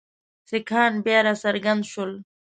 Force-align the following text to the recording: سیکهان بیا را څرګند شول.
سیکهان 0.49 0.93
بیا 1.05 1.19
را 1.25 1.33
څرګند 1.43 1.83
شول. 1.91 2.11